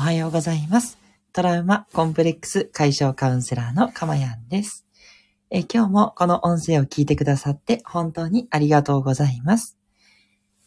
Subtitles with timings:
[0.00, 0.96] おはようございます。
[1.34, 4.86] トラウマコンプレックス解消カウンセラーのかまやんです
[5.50, 5.58] え。
[5.70, 9.76] 今日もこの音声を聞いてくださって本当にありがとうございます。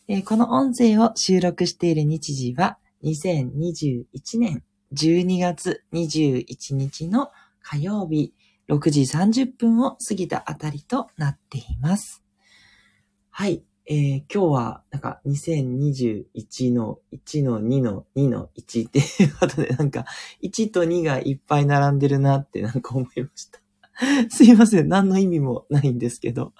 [0.07, 4.05] えこの音声を収録している日時は2021
[4.38, 4.63] 年
[4.94, 7.31] 12月21日の
[7.63, 8.36] 火曜日
[8.70, 12.24] 6時30分を過ぎたあたりとなっています。
[13.31, 13.63] はい。
[13.86, 20.05] えー、今日は、なんか、2021の1の2の2の1っていうことで、なんか、
[20.41, 23.60] 1と2がいっぱい並んでるなってなんか思いました。
[24.30, 24.88] すいません。
[24.88, 26.54] 何の意味もないんですけど。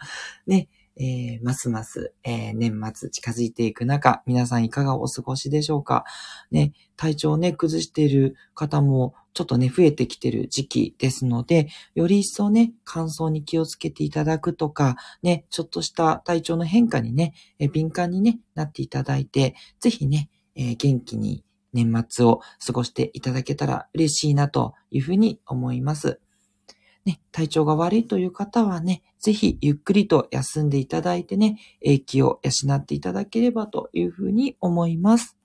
[0.48, 0.68] ね。
[0.96, 6.06] えー、ますます、えー、年末近づいていく中、皆さんいかがお過ごしでしょうか
[6.52, 26.20] ね、体調をね、崩している方もちょっとね、増えてきてる時期ですので、より一層ね、乾燥に気をつけていただくとか、ね、ちょっとした体調の変化にね、え敏感にね、なっていただいて、ぜひね、え、元気に年末を過ごしていただけたら嬉しいなというふうに思います。
[27.06, 35.38] ね、体調が悪いという方はね、ぜひゆっくりと休んでいただいてね、英気を養っていただければというふうに思います。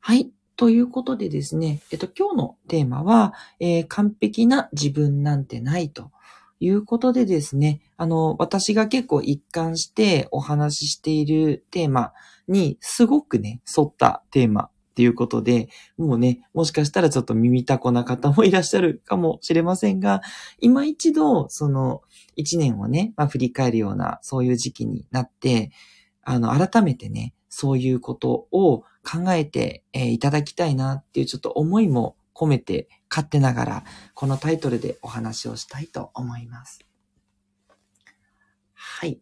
[0.00, 0.30] はい。
[0.56, 6.12] ということでですね、えっと、今日のテーマは、えー、完璧な自分なんてないと
[6.60, 12.12] いうことでですね、あの、私が結構一貫してお話ししているテーマ
[12.46, 20.22] にすごくね、沿ったテーマっていうことで、もうね、もしかしたらちょっと耳たこな方もいらっしゃるかもしれませんが、
[20.60, 22.02] 今一度、その、
[22.36, 25.72] 一年をね、まあ、振り返るような、そういう時期になって、
[26.22, 36.80] あの、改めてね、そういうことを考えて、え、いただきたいなっていうちょっと思いも込めて、勝手ながら、このタイトルでお話をしたいと思います。
[38.72, 39.20] はい。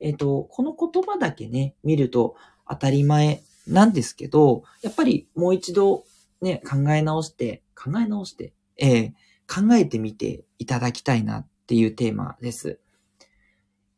[0.00, 6.06] えっ、ー、と、この言葉だけね、見ると当たり前なんですけど、やっぱりもう一度
[6.40, 12.80] ね、考え直して、考え直して、えー、考えてみていただきたいなっていうテーマです。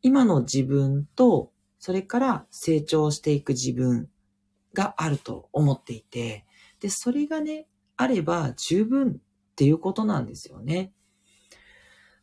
[0.03, 4.09] 今の自分と、それから成長していく自分
[4.75, 6.45] があると思っていて、
[6.81, 7.67] で、それがね、
[7.97, 9.15] あれば十分っ
[9.57, 10.93] ていうことなんですよね。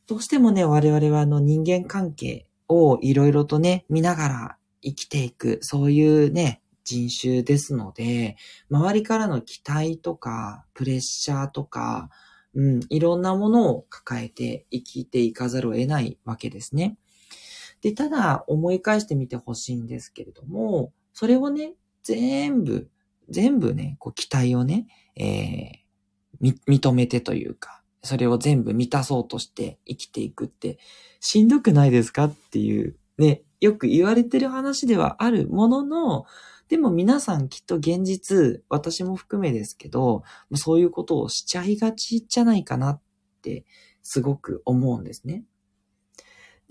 [0.05, 8.35] どうしてもね、我々はあの人間関係をいろいろとね、見ながら生きていく、そういうね、人種ですので、
[8.69, 12.09] 周りからの期待とか、プレッシャーとか、
[12.53, 16.97] うん、いろんなものを抱えて生きていかざるを得ないわけですね。
[17.83, 22.89] で、ただ思い返してみてほしいんですけれども、それをね、全部、
[23.29, 30.79] 全部ね、こう期待をね、えー、認めてというか、それを全部満たそうとして生きていくって、
[31.19, 36.25] しんどくないですかっていう、ね、よく言われてる話ではあるものの、
[36.69, 40.23] でも皆さんきっと現実、私も含めですけど、
[40.55, 43.01] そういうことをしちゃいがちじゃないかなっ
[43.41, 43.65] て
[44.03, 45.43] すごく思うんですね。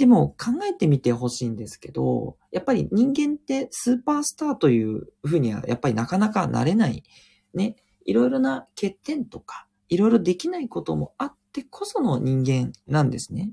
[0.02, 7.04] でも考えてみてほしいんですけど、やっぱり人間ってスーパースターというふうにはやっぱりなかなかなれない。
[7.54, 7.76] ね。
[8.04, 13.52] いろいろな欠点とか、いろいろできないこともあってこその人間なんですね。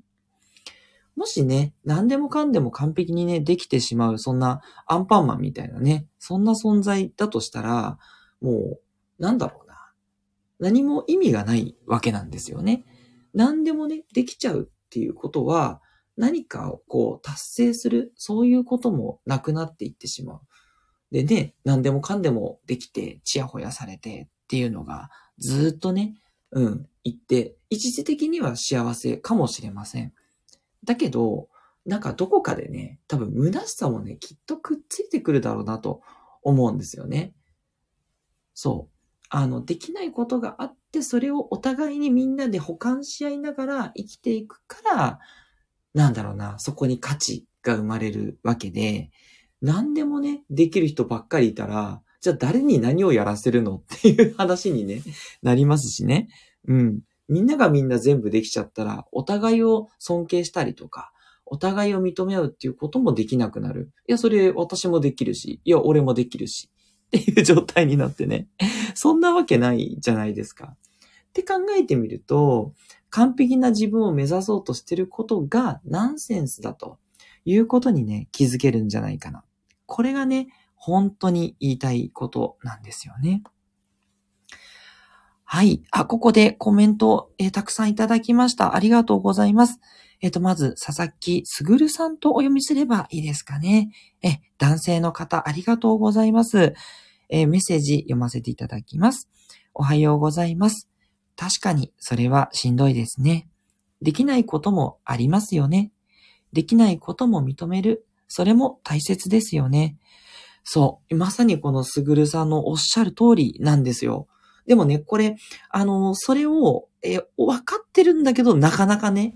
[1.16, 8.00] もしね、何でもかんでも完璧にね、できてしまう、そんなアンパンマンみたいなね、そんな存在だとしたら、
[8.42, 8.80] も
[9.20, 9.92] う、なんだろうな。
[10.58, 12.86] 何も意味がないわけなんですよね。
[13.36, 15.80] 何でもね、できちゃうっていうことは、
[16.20, 20.42] 何かをこう達成する、そういうこともなくなっていってしまう。
[21.12, 26.16] でね、何でもかんでもできて、ちやほやされてっていうのが、ずっとね、
[26.52, 30.14] うん、言って、一時的には幸せかもしれません。
[30.84, 31.48] だけど、
[31.86, 36.02] なんかどこかでね、多分虚しさもね、きっとくっついてくるだろうなと
[36.44, 37.34] 思うんですよね。
[38.54, 38.96] そう。
[39.30, 45.20] あの、できないことがあって、それをお互いにみんなで補完し合いながら生きていくから、
[46.00, 49.12] なんだろうな、そこに価値が生まれるわけで、
[49.62, 55.02] 何でもね、できる人ばっかりいたら、じゃあ誰に何をやらせるのっていう話にね、
[55.44, 56.30] なりますしね。
[56.70, 57.02] うん。
[57.28, 61.12] みんながみんな全部できちゃったら、お互いを尊敬したりとか、
[61.46, 63.92] お互いを認め合うっていうこともできなくなる。
[64.08, 66.70] いや、それ私もできるし、いや、俺もできるし。
[67.08, 68.48] っていう状態になってね。
[68.94, 70.78] そんなわけないじゃないですか。
[71.30, 72.74] って考えてみると、
[73.10, 77.00] 完璧な自分を目指そうとしてることがナンセンスだと
[77.46, 79.44] いうことにね、気づけるんじゃないかな。
[79.86, 83.44] これがね、本当に言いたいことなんですよね。
[85.44, 85.82] はい。
[85.92, 88.76] あ、ここでコメント、え、たくさんいただきました。
[88.76, 89.80] ありがとうございます。
[90.22, 93.90] えっ、と、まず、佐々木すぐるさんとお読みすればいいですかね。
[94.22, 96.76] え、男性の方、ありがとうございます。
[97.30, 99.28] え、メッセージ読ませていただきます。
[99.74, 100.89] おはようございます。
[101.40, 103.48] 確かにそれはしんどいですね。
[104.02, 105.94] できないこともありますよね。
[106.52, 108.06] できないことも認める。
[108.28, 109.96] それも大切ですよね。
[110.66, 111.16] そう。
[111.16, 114.28] まさにこのすぐるさんのおっしゃる通りなんですよ。
[114.68, 115.38] でもね、これ、
[115.70, 119.36] あの、それを、え分かってるんだけど、なかなかね、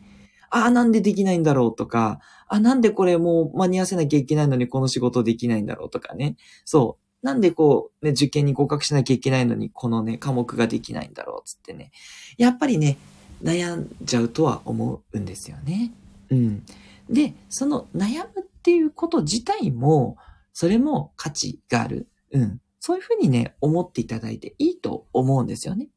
[0.50, 2.19] ああ、なんでできないんだろうとか、
[2.50, 6.35] あ、なんでこれもう間に合わせなきゃいけないのにこの仕事できないんだろうとかね。
[6.65, 7.02] そう。
[7.23, 11.91] なんでこう、ね、受験に合格しなきゃいけないのに、このね、科目ができないんだろうつってね。
[12.37, 12.97] やっぱりね、
[13.41, 15.93] 悩んじゃうとは思うんですよね。
[16.29, 16.65] うん。
[17.09, 20.17] で、その悩むっていうこと自体も、
[20.51, 22.07] それも価値がある。
[22.31, 22.61] うん。
[22.79, 25.87] そういうふうにね、思っていただいていいと思うんですよね。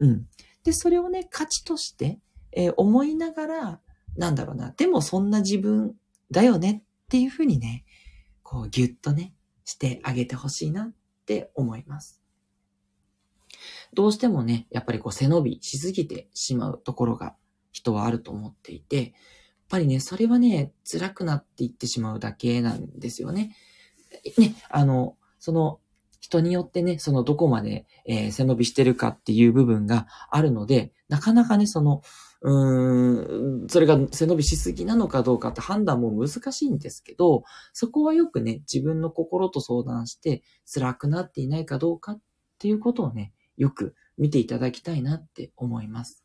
[0.00, 0.26] うん。
[0.64, 2.18] で、それをね、価値として、
[2.52, 3.80] えー、思いながら、
[4.16, 5.94] なんだろうな、でもそんな自分
[6.30, 7.84] だよねっていうふうにね、
[8.42, 9.32] こうギュッとね、
[9.64, 10.92] してあげてほしいなっ
[11.26, 12.20] て思います。
[13.94, 17.36] どうしてもね、やっぱりこう背伸びしすぎてしまうところが
[17.72, 19.12] 人はあると思っていて、やっ
[19.68, 23.56] ぱりね、それはね、辛くなっていってしまうだけなんですよね。
[24.38, 25.80] ね、あの、その、
[26.20, 32.02] 人によってね、そのどこまで、えー、背伸びしてるかっていう部分があるので、なかなかね、その、
[32.44, 40.42] うーん、それが背伸びしすぎなのかどうかって判断も難しいんですけど、そこはよくね、自分の心と相談して、
[40.72, 42.20] 辛くなっていないかどうかっ
[42.58, 46.24] ていうことをね、よく見ていただきたいなって思います。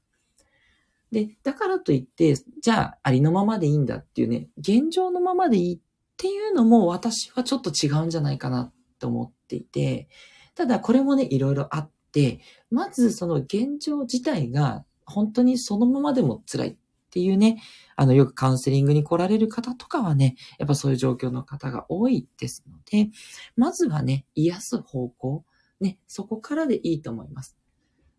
[1.11, 5.79] で、だからといって、じゃあありのままでいいんだっていうね、現状のままでいいっ
[6.17, 10.09] ていうのも私はちょっと違うんじゃないかなって思っていて、
[10.55, 12.39] ただこれもね、いろいろあって、
[12.71, 16.77] まずその現状自体が本当にそのままでも辛いっ
[17.09, 17.61] ていうね、
[17.95, 23.09] あの、よくカウンセリングに来られる方とかはね、やっぱそういう状況の方が多いですので、
[23.55, 25.45] まずはね、癒す方向、
[25.79, 27.57] ね、そこからでいいと思います。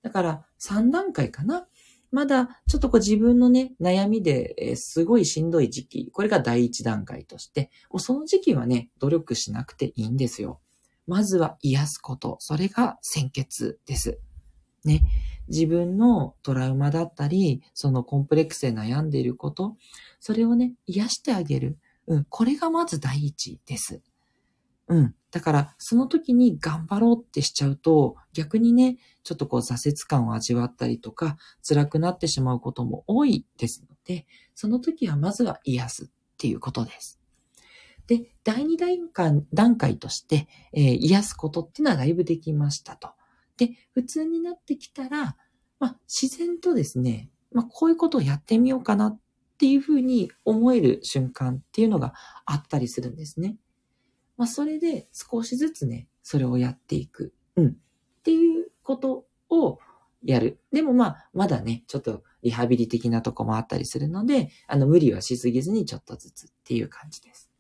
[0.03, 1.69] だから3段階かな。
[2.11, 10.61] まだちょっとこう自分のね、悩みで、えー、すごいしんどい時期、これが第一段階として、もうその時期はね、努力しなくていいんですよ。
[11.07, 12.37] まずは癒すこと。
[12.41, 14.19] それが先決です。
[14.89, 15.03] ね。
[15.49, 19.77] 自分のトラウマだったり、そのコンプレックスで悩んでいること、
[20.21, 21.79] それをね、癒してあげる。
[22.07, 24.01] うん、これがまず第一です。
[24.89, 25.15] うん。
[25.31, 31.37] だから、その時に頑張ろうってしちゃうと、逆にね、ちょっとこう挫折感を味わったりとか、
[31.67, 36.09] 辛くなってしまうことも多いですので、その時はまずは癒すっ
[36.39, 37.21] ていうことです。
[38.07, 43.11] で、第二段階段階として、えー、癒すことっていうのはだいぶできましたと。
[43.59, 45.37] で、普通になってきたら、
[45.79, 49.21] まあ、自然とですね、まあ、こういうことをやってみようかなっ
[49.59, 52.15] ていうふうに思える瞬間っていうのが
[52.47, 53.57] あったりするんですね。
[54.37, 57.35] まあ、それで少しずつね、それをやっていく。
[57.57, 57.67] うん。
[57.69, 57.73] っ
[58.23, 59.79] ていうことを
[60.23, 60.61] やる。
[60.73, 67.51] でもまあ、まだね、ちょっとリハビリ的なとこもあったりするので、あの、無理はしすぎずにちょっとずつっていう感じです。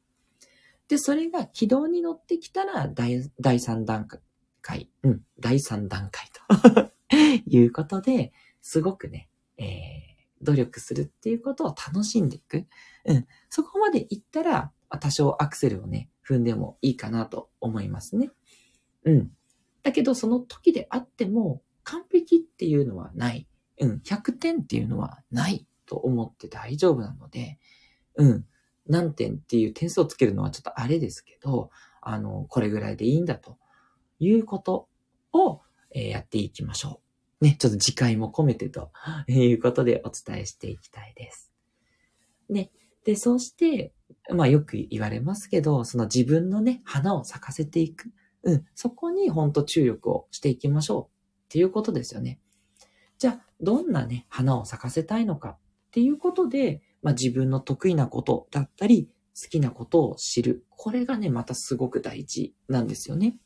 [0.88, 4.20] で、それが軌道に乗ってきたら第、第3段階、
[5.02, 6.28] うん、第3段階
[6.69, 6.93] と
[7.46, 12.66] いうことで、すごくね、えー、努力するっていうことを楽しんでいく。
[13.05, 18.31] うん、そこまで行ったら、多少アクセルをね、踏んでもいいかなと思いますね。
[19.05, 19.31] うん。
[19.82, 23.49] だけど、その時であっても、完璧っていうのはない。
[23.80, 24.02] うん。
[24.04, 27.59] 100点っていうのはないと思って大丈夫なので、
[28.16, 28.47] うん。
[28.87, 33.59] 何点っていう点数をつけるのはちょっとあれですけど、あの、これぐらいでいいんだと
[34.18, 34.88] いうこと
[35.32, 35.60] を、
[35.90, 37.00] え、やっていきましょ
[37.40, 37.44] う。
[37.44, 38.90] ね、ちょっと次回も込めてと
[39.28, 41.52] いうことでお伝えしていきたいです。
[42.48, 42.70] ね。
[43.04, 43.94] で、そうして、
[44.30, 48.10] まあよく言われますけど、その自分のね、花を咲かせていく。
[48.42, 48.66] うん。
[48.75, 51.08] そこにほんと注力をしていきましょうっ
[51.48, 52.40] ていうことですよね。
[53.18, 55.58] じゃあ、どんなね、花を咲かせたいのかっ
[55.90, 59.08] ていうことで、まあ自分の得意なことだったり、
[59.40, 60.64] 好きなことを知る。
[60.70, 63.38] これがね、またすごく大事なんですよね。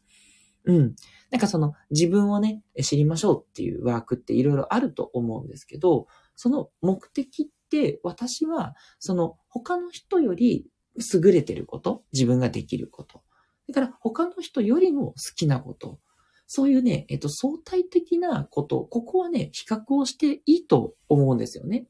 [0.65, 0.95] うん。
[1.31, 10.67] なんかその自分をね、知りましょうっていうワークっていろいろあると思うんですけど、その目的って私はその他の人より
[10.97, 13.23] 優れてること、自分ができること、
[13.69, 15.99] だから他の人よりも好きなこと、
[16.47, 21.87] そういうね、えっと、相対的なこと、ここはね、比較をしていいと思うんですよね。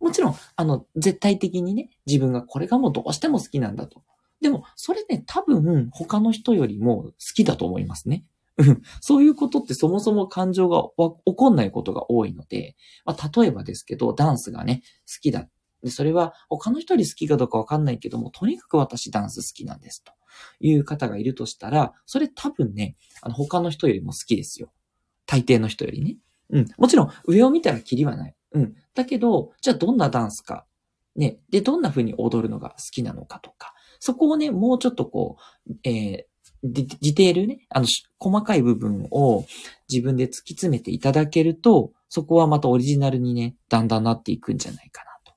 [0.00, 4.02] もちろん、あの、絶対的にね、自分がこれがもうどうしても好きなんだと。
[4.44, 8.26] でも、それね、多分、他の人よりも好きだと思いますね。
[8.58, 10.82] うんそういうことってそもそも感情が
[11.26, 15.48] 起こんないことが多いので、まあ、例えばですけど、ダンスがね、好きだ。
[15.82, 20.12] で、それは他の人より好きかどうかわかんないけども、とにかく私ダンス好きなんですと
[20.60, 24.70] いう方がいるとしたら、それ多分ね、あの他の人よりも好きですよ。
[25.24, 26.18] 大抵の人よりね。
[26.50, 26.66] うん。
[26.76, 28.34] もちろん上を見たらキリはない。
[28.52, 28.76] うん。
[28.94, 30.66] だけど、じゃあどんなダンスか。
[31.16, 31.38] ね。
[31.50, 33.73] で、どんな風に踊るのが好きなのかとか。
[34.04, 36.24] そこをね、もうちょっとこう、えー、
[36.62, 37.86] ディテールね、あの、
[38.18, 39.46] 細かい部分を
[39.90, 45.34] 自分で突き詰めていただけると、そこはまたオリジナルにね、だんだんなっていくんじゃないかな、と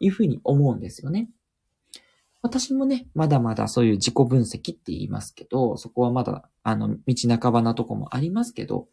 [0.00, 1.30] いうふうに思うんですよね。
[2.42, 8.88] 私もね、まだまだそういう自己分析って言いますけど、そこはまだ、あの、道半ばなとこもありますけど、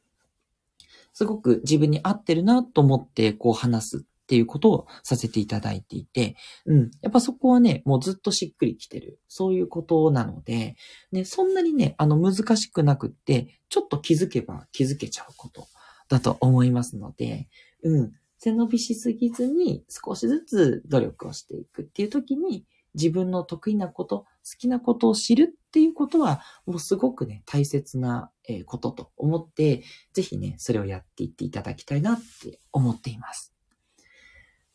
[1.13, 6.91] すごく自分に合ってるなと思って、こう話すっていうことをさせていただいていて、うん。
[7.01, 9.21] やっぱそこはね、もうずっとしっくりきてる。
[9.29, 10.75] そういうことなので、
[11.13, 15.65] ね、そんなにね、あの難しくなくって、ちょっと気づけば気づけちゃうこと
[16.09, 17.47] だと思いますので、
[17.83, 18.11] うん。
[18.37, 22.65] 背伸びしすぎずに少しずつ努力をしていくっていう時に、
[22.95, 24.27] 自分の得意なこと、好
[24.59, 28.29] きなことを知るっていうことは、もうすごくね、大切な
[28.65, 33.56] ことと思って、ぜひね、それをやっていっていただきたいなって思っています。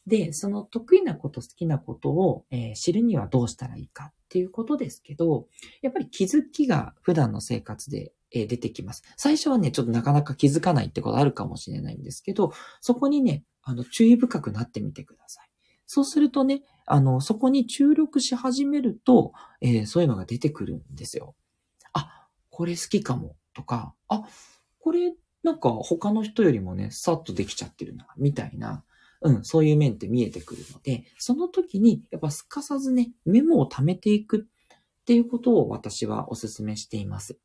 [0.07, 5.47] で、その得意なこと、好きなことを、えー、知るにはどうしたらいいかっていうことですけど、
[5.81, 9.03] やっぱり気づきが普段の生活で、えー、出てきます。
[9.17, 15.49] 最初はね、ちょっとなかなか気づかないってことあるかもしれないんですけど、そこにね、あの、注意深くなってみてください。
[15.87, 21.37] そうするとね、あの、そこに注力し始めると、えー、そういうのが出てくるんですよ。
[21.93, 24.25] あ、これ好きかも、とか、あ、
[24.81, 28.85] これなんか他の人よりもね、さっとできちゃってるな、みたいな、
[29.25, 37.39] うん、そういう面って見えてくるので、その時に、やっぱすかさずね、メモを貯めていくっていうことを私はお勧めしています。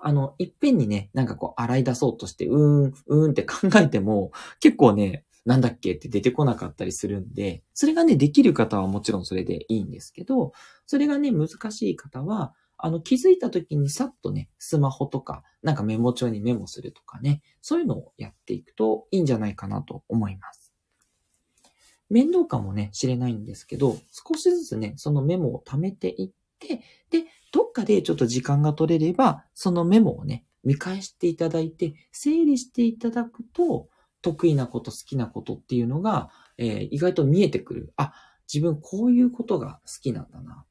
[0.00, 10.52] あの、いっぺんにね、なんかこう洗い出そうとして、うーん、うーんって考えても、結構ね、なんだっけって出てこなかったりするんで、それがね、できる方はもちろんそれでいいんですけど、
[10.86, 20.72] それがね、難しい方は、あの、気づいた時にさっとね、スマホとか、なんかメモ帳にメモするとかね、そういうのをやっていくといいんじゃないかなと思います。
[22.08, 33.88] 面倒かもね、知れないんですけど、少しずつね、そのメモを貯めていって、で、どっかでちょっと時間が取れれば、そのメモをね、見返していただいて、整理していただくと、
[34.22, 37.92] 得意なこと、好きなことっていうのが、えー、意外と見えてくる。
[37.96, 38.12] あ、
[38.52, 40.64] 自分こういうことが好きなんだな。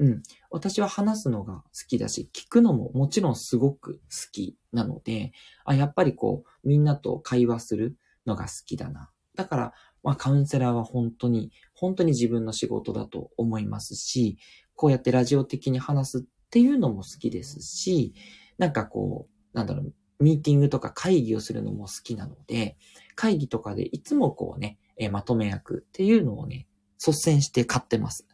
[0.00, 0.22] うん。
[0.50, 4.00] 私は話すのが好きだし、聞くのももちろんすごく好
[4.32, 5.32] きなので、
[5.66, 9.10] あ、やっぱりこう、みんなと会話するのが好きだな。
[9.36, 14.38] だから、まあカウンセラーは本当に、本当に自分の仕事だと思いますし、
[14.74, 18.14] こうやってラジオ的に話すっていうのも好きですし、
[18.56, 22.78] なんかこう、なんだろう、ミーティングとか会議をするのも好きなので、
[23.16, 26.66] 会議とかでいつもこうね、えまとめ役っていうのをね、
[26.98, 28.26] 率先して買ってます。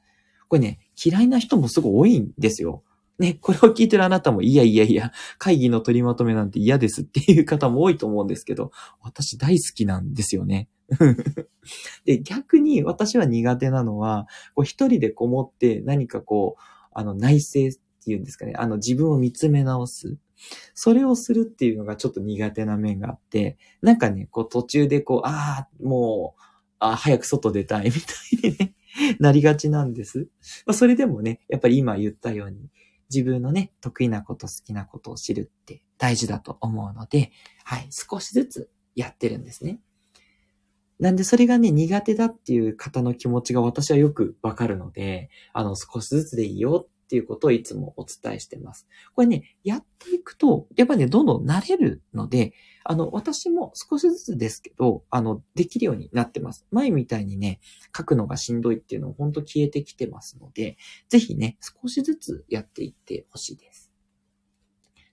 [0.49, 2.83] これね、嫌いな人もすごい多いんですよ。
[3.19, 10.69] ね、これを聞いてるあなたも、いやいやいや、会議の取りまとめなんて嫌ですっていう方も多いと思うんですけど、私大好きなんですよね。
[12.05, 16.63] で、逆に私は苦手なのは、こう一人でこもって何かこう、
[16.93, 17.73] あの内省っ
[18.05, 20.19] ていうんですかね、あの自分を見つめ直す。
[20.75, 26.43] それをするっていうのがちょっと苦手な面があって、なんかね、こう途中でこう、ああ、もう、
[26.79, 28.75] あ早く外出たいみたいにね、
[29.21, 30.29] なりがちなんです。
[30.67, 32.71] まあ、それでもね、やっぱり今言ったように、
[33.11, 37.31] 自分のね、得意なこと、好きなことを知るって大事だと思うので、
[37.65, 39.81] はい、少しずつやってるんですね。
[40.99, 48.89] なんでそれがね、苦手だっていう方の気持ちが私はよくわかるので、あの、少しずつでいいよっていうことをいつもお伝えしてます。
[49.15, 56.67] これね、やっていくと、やっぱね、どんどん慣れるので、あの、私も少しずつですけど、あの、できるようになってます。
[56.73, 57.61] 前みたいにね、
[57.97, 60.77] 書くのがしんどいっていうのも本当消えてきてますので、
[61.09, 63.93] ぜひね、少しずつやっていってほしいです。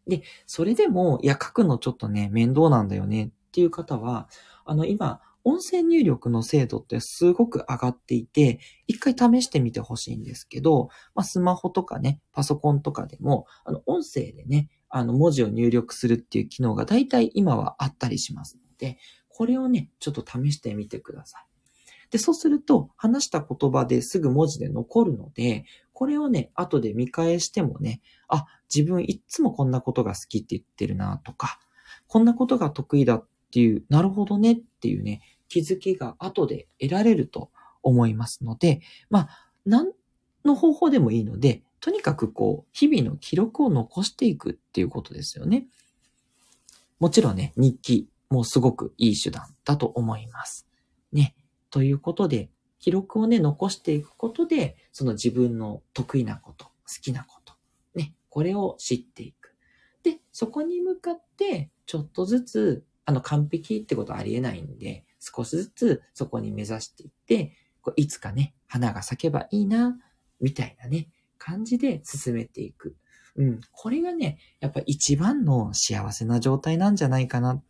[0.08, 4.28] で、それでも、いや、書くのちょっとね、面倒なんだよねっていう方は、
[4.66, 18.98] あの、今、音声入力の精度ってすごく上がっていて、一回試してみてほしいんですけど、まあ、スマホとかね、パソコンとかでも、あの、音声でね、あの、文字を入力するっていう機能が大体今はあったりしますので、
[19.28, 21.46] これをね、ちょっと試してみてください。
[22.12, 31.60] で、そうすると、話した言葉ですぐ文字で残るので、これをね、後で見返してもね、あ、自分いつもこんなことが好きって言ってるなとか、
[32.08, 35.22] こんなことが得意だっていう、なるほどねっていうね、
[35.54, 37.52] 気づきが後で得られると
[37.84, 38.82] 思いますので、
[39.12, 39.92] まあ、何
[40.44, 45.68] の方法でもいいので、とにかくこう、日々の記録を残していくっていうことですよね。
[47.00, 50.68] もちろんね、日記もすごくいい手段だと思います。
[51.12, 51.36] ね。
[51.70, 57.54] ということで、記録をね、残していくことで、その自分の得意なこと、好きなこと、
[57.94, 59.56] ね、これを知っていく。
[60.02, 67.56] で、そこに向かって、ちょっとずつ、あの、完璧ってことはありえないんで、少しずつそこに目指していって、
[67.96, 69.98] いつかね、花が咲けばいいな、
[70.42, 72.96] みたいなね、感じで進めていく。
[73.36, 73.62] うん。
[73.72, 77.64] これがね、やっぱ一番の幸せな状態なんじゃないかなっ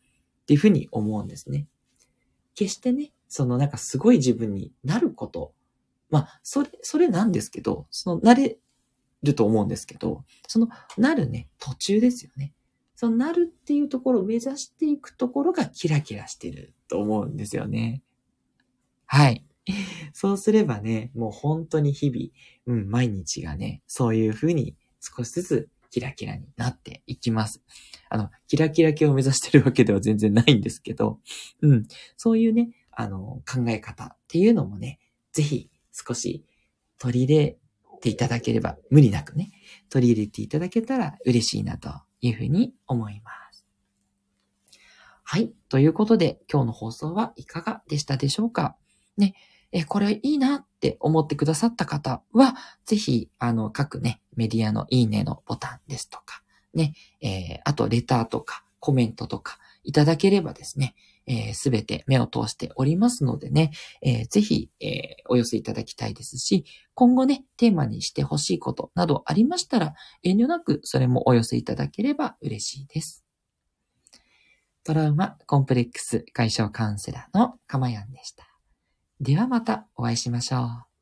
[0.47, 1.67] ていうふうに思うんですね。
[2.55, 5.53] 決してね、そのなんかすごい自分になること。
[6.09, 8.57] まあ、それ、それなんですけど、その、なれ
[9.23, 12.53] ると思うんですけど、その、なるね、途中ですよね。
[13.03, 18.01] その、なるっていうところを目指していくところがキラキラしてると思うんですよね。
[19.05, 19.45] はい。
[20.13, 27.61] そうすればね、もう本当に日々、うん、毎日がね、そういう風に少しずつキラキラになっていきます。
[28.09, 31.19] あの、キラキラ系を目指してるわけでは全然ないんですけど、
[31.61, 34.99] うん、そういうね、あの、考え方っていうのもね、
[35.33, 36.45] ぜひ少し
[36.99, 37.57] 取り入れ
[37.99, 39.51] ていただければ、無理なくね、
[39.89, 41.89] 取り入れていただけたら嬉しいなと
[42.23, 43.65] いうふうに思います。
[45.23, 45.51] はい。
[45.69, 48.75] ということで、今日の放送はいかがでしたでしょうか？
[49.17, 49.35] ね、
[49.71, 60.95] え、これいいなって思ってくださった方は、ぜひ、あの、各ね、メディアのいいねのボタンですとか、ね、えー、あと、レターとか、コメントとか、いただければですね、
[61.53, 73.23] す、え、べ、て目を通しておりますのでね、えー、ぜひ、え、お寄せいただきたいですし、今後ね、テーマにしてほしいことなどありましたら、遠慮なくそれもお寄せいただければ嬉しいです。
[74.83, 78.45] トラウマコンプレックス解消カウンセラーのかまやんでした。
[79.21, 80.92] ではまたお会いしましょう。